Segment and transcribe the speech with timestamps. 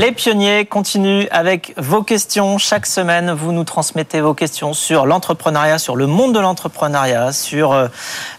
[0.00, 2.56] Les pionniers continuent avec vos questions.
[2.56, 7.72] Chaque semaine, vous nous transmettez vos questions sur l'entrepreneuriat, sur le monde de l'entrepreneuriat, sur
[7.72, 7.88] euh,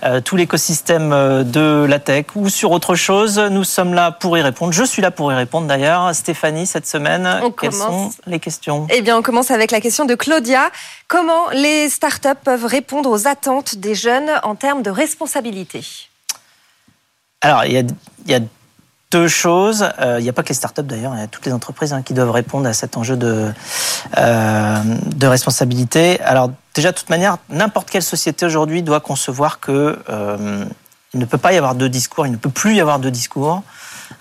[0.04, 3.38] euh, tout l'écosystème euh, de la tech ou sur autre chose.
[3.38, 4.74] Nous sommes là pour y répondre.
[4.74, 6.16] Je suis là pour y répondre d'ailleurs.
[6.16, 7.30] Stéphanie, cette semaine,
[7.62, 8.88] quelles sont les questions?
[8.90, 10.72] Eh bien, on commence avec la question de Claudia.
[11.08, 15.86] Comment les startups peuvent répondre aux attentes des jeunes en termes de responsabilité?
[17.42, 17.84] Alors, il y a,
[18.26, 18.40] il y a
[19.12, 19.88] deux choses.
[20.00, 21.94] Euh, il n'y a pas que les startups d'ailleurs, il y a toutes les entreprises
[21.94, 23.52] hein, qui doivent répondre à cet enjeu de,
[24.18, 24.78] euh,
[25.16, 26.20] de responsabilité.
[26.22, 30.66] Alors déjà, de toute manière, n'importe quelle société aujourd'hui doit concevoir que euh,
[31.14, 33.12] il ne peut pas y avoir deux discours, il ne peut plus y avoir deux
[33.12, 33.64] discours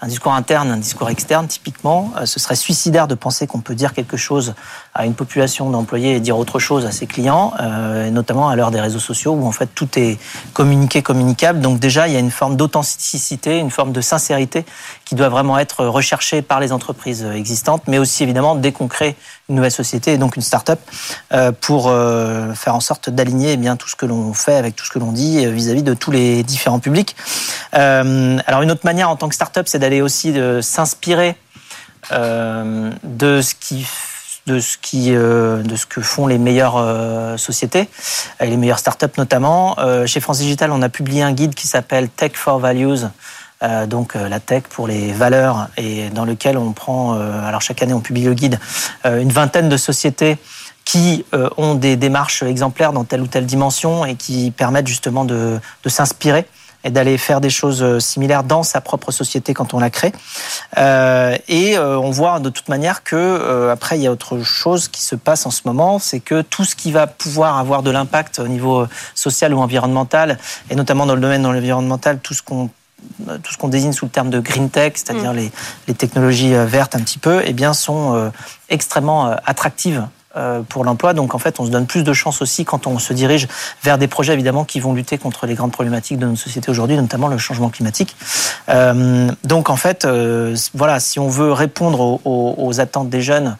[0.03, 2.13] un discours interne, un discours externe, typiquement.
[2.17, 4.55] Euh, ce serait suicidaire de penser qu'on peut dire quelque chose
[4.95, 8.71] à une population d'employés et dire autre chose à ses clients, euh, notamment à l'heure
[8.71, 10.19] des réseaux sociaux où en fait tout est
[10.53, 11.61] communiqué, communicable.
[11.61, 14.65] Donc déjà, il y a une forme d'authenticité, une forme de sincérité
[15.05, 19.17] qui doit vraiment être recherchée par les entreprises existantes, mais aussi évidemment dès qu'on crée
[19.49, 20.79] une nouvelle société et donc une start-up
[21.33, 21.91] euh, pour
[22.55, 24.99] faire en sorte d'aligner eh bien tout ce que l'on fait avec tout ce que
[24.99, 27.17] l'on dit vis-à-vis de tous les différents publics.
[27.73, 31.37] alors une autre manière en tant que start-up, c'est d'aller aussi s'inspirer
[32.13, 33.87] euh, de ce qui
[34.47, 37.89] de ce qui euh, de ce que font les meilleures euh, sociétés
[38.41, 39.77] et les meilleures startups notamment.
[40.07, 43.07] chez France Digital, on a publié un guide qui s'appelle Tech for Values.
[43.89, 47.13] donc la tech pour les valeurs et dans lequel on prend
[47.47, 48.59] alors chaque année on publie le guide
[49.05, 50.39] une vingtaine de sociétés
[50.87, 51.27] qui
[51.59, 55.89] ont des démarches exemplaires dans telle ou telle dimension et qui permettent justement de, de
[55.91, 56.47] s'inspirer
[56.85, 60.13] et d'aller faire des choses euh, similaires dans sa propre société quand on la crée.
[60.79, 64.43] Euh, et euh, on voit de toute manière que euh, après il y a autre
[64.43, 67.83] chose qui se passe en ce moment, c'est que tout ce qui va pouvoir avoir
[67.83, 70.39] de l'impact au niveau social ou environnemental,
[70.71, 72.71] et notamment dans le domaine de l'environnemental, tout ce qu'on
[73.43, 75.37] tout ce qu'on désigne sous le terme de green tech, c'est-à-dire mm.
[75.37, 75.53] les,
[75.89, 78.31] les, technologies vertes un petit peu, eh bien sont
[78.69, 80.20] extrêmement attractives euh,
[80.69, 81.13] pour l'emploi.
[81.13, 83.49] Donc en fait, on se donne plus de chances aussi quand on se dirige
[83.83, 86.97] vers des projets évidemment qui vont lutter contre les grandes problématiques de notre société aujourd'hui,
[86.97, 88.15] notamment le changement climatique.
[88.69, 93.57] Euh, donc en fait, euh, voilà, si on veut répondre aux, attentes des jeunes.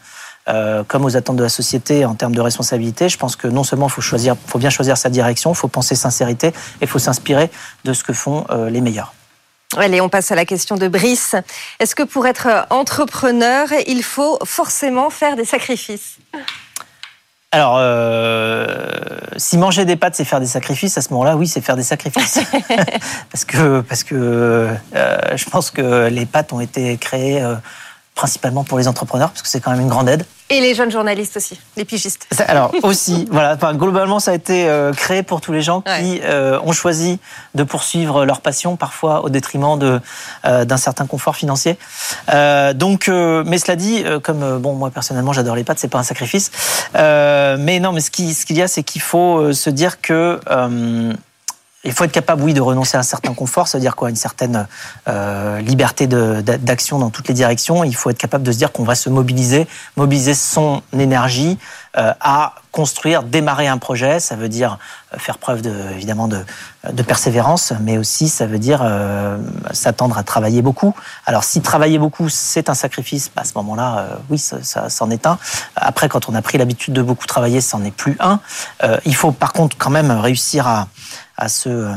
[0.87, 3.87] comme aux attentes de la société en termes de responsabilité, je pense que non seulement
[3.87, 6.53] il faut choisir, faut bien choisir sa direction, il faut penser sincérité et
[6.83, 7.49] il faut s'inspirer
[7.85, 9.13] de ce que font les meilleurs.
[9.77, 11.35] Allez, on passe à la question de Brice.
[11.79, 16.17] Est-ce que pour être entrepreneur, il faut forcément faire des sacrifices?
[17.53, 18.65] Alors, euh,
[19.35, 21.83] si manger des pâtes, c'est faire des sacrifices, à ce moment-là, oui, c'est faire des
[21.83, 22.39] sacrifices.
[23.29, 27.55] parce que, parce que euh, je pense que les pâtes ont été créées euh,
[28.15, 30.25] principalement pour les entrepreneurs, parce que c'est quand même une grande aide.
[30.49, 32.27] Et les jeunes journalistes aussi, les pigistes.
[32.47, 33.55] Alors aussi, voilà.
[33.73, 37.19] globalement, ça a été euh, créé pour tous les gens qui euh, ont choisi
[37.55, 40.01] de poursuivre leur passion, parfois au détriment de
[40.45, 41.77] euh, d'un certain confort financier.
[42.75, 46.51] donc, mais cela dit, comme bon, moi personnellement, j'adore les pâtes, c'est pas un sacrifice.
[46.93, 50.39] mais non, mais ce qu'il y a, c'est qu'il faut se dire que
[51.83, 54.67] il faut être capable, oui, de renoncer à un certain confort, c'est-à-dire quoi, une certaine
[55.07, 57.83] euh, liberté d'action dans toutes les directions.
[57.83, 61.57] Il faut être capable de se dire qu'on va se mobiliser, mobiliser son énergie
[61.93, 64.19] à construire, démarrer un projet.
[64.19, 64.77] Ça veut dire
[65.13, 66.43] euh, faire preuve de, évidemment de,
[66.91, 69.37] de persévérance, mais aussi ça veut dire euh,
[69.71, 70.95] s'attendre à travailler beaucoup.
[71.25, 75.05] Alors si travailler beaucoup c'est un sacrifice, bah, à ce moment-là, euh, oui, ça, ça
[75.11, 75.37] est un.
[75.75, 78.39] Après, quand on a pris l'habitude de beaucoup travailler, c'en est plus un.
[78.83, 80.87] Euh, il faut par contre quand même réussir à
[81.41, 81.95] à se, euh,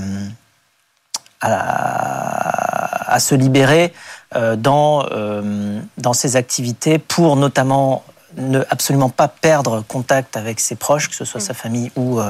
[1.42, 3.92] à, se libérer
[4.34, 8.04] euh, dans, euh, dans ses activités pour notamment
[8.36, 11.44] ne absolument pas perdre contact avec ses proches, que ce soit mm.
[11.44, 12.20] sa famille ou,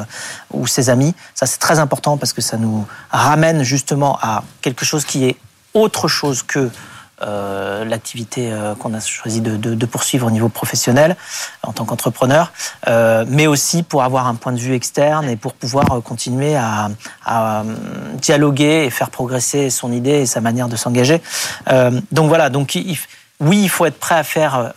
[0.53, 1.15] ou ses amis.
[1.35, 5.37] Ça, c'est très important parce que ça nous ramène justement à quelque chose qui est
[5.75, 6.71] autre chose que
[7.23, 11.17] euh, l'activité euh, qu'on a choisi de, de, de, poursuivre au niveau professionnel
[11.63, 12.53] en tant qu'entrepreneur,
[12.89, 16.91] euh, mais aussi pour avoir un point de vue externe et pour pouvoir continuer à,
[17.25, 17.63] à
[18.15, 21.23] dialoguer et faire progresser son idée et sa manière de s'engager.
[22.11, 22.99] donc voilà, donc il,
[23.41, 24.73] oui, il faut être prêt à faire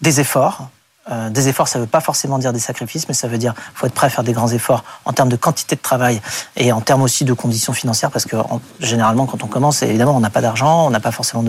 [0.00, 0.68] des efforts
[1.08, 3.54] euh, des efforts, ça ne veut pas forcément dire des sacrifices, mais ça veut dire
[3.74, 6.20] faut être prêt à faire des grands efforts en termes de quantité de travail
[6.56, 8.36] et en termes aussi de conditions financières, parce que
[8.80, 11.44] généralement, quand on commence, évidemment, on n'a pas d'argent, on n'a pas forcément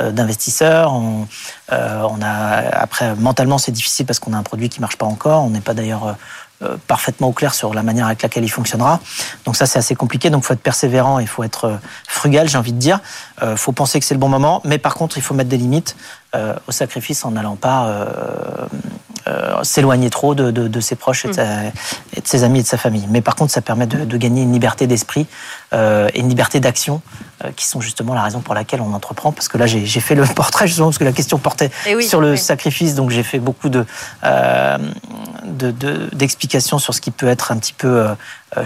[0.00, 0.92] euh, d'investisseurs.
[0.92, 1.26] On,
[1.72, 5.06] euh, on, a après mentalement, c'est difficile parce qu'on a un produit qui marche pas
[5.06, 5.42] encore.
[5.42, 6.16] On n'est pas d'ailleurs
[6.86, 9.00] parfaitement au clair sur la manière avec laquelle il fonctionnera.
[9.44, 10.30] Donc ça, c'est assez compliqué.
[10.30, 13.00] Donc il faut être persévérant, il faut être frugal, j'ai envie de dire.
[13.42, 15.56] Il faut penser que c'est le bon moment, mais par contre, il faut mettre des
[15.56, 15.96] limites
[16.34, 18.06] au sacrifice en n'allant pas
[19.28, 21.72] euh, s'éloigner trop de, de, de, ses proches et de, mm.
[22.16, 23.06] et de, ses amis et de sa famille.
[23.08, 25.28] Mais par contre, ça permet de, gagner une liberté d'esprit
[25.72, 27.00] euh, et une liberté d'action
[27.44, 29.30] euh, qui sont justement la raison pour laquelle on entreprend.
[29.30, 32.04] Parce que là, j'ai fait le portrait justement parce que la question portait eh oui,
[32.04, 33.86] sur le sacrifice, donc j'ai fait beaucoup de
[35.44, 38.14] euh, d'explications sur ce qui peut être un petit peu euh,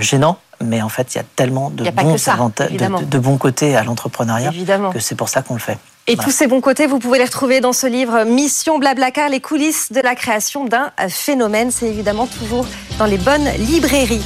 [0.00, 0.38] gênant.
[0.62, 4.50] Mais en fait, il y a tellement de, bons, de, de, bons côtés à l'entrepreneuriat
[4.90, 5.78] que c'est pour ça qu'on le fait.
[6.06, 9.40] Et tous ces bons côtés, vous pouvez les retrouver dans ce livre Mission Blablacar, les
[9.40, 11.70] coulisses de la création d'un phénomène.
[11.70, 12.64] C'est évidemment toujours
[12.99, 14.25] dans les bonnes librairies.